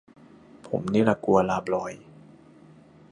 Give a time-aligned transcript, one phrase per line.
[0.67, 1.93] ผมนี่ล่ะกลัวลาบลอย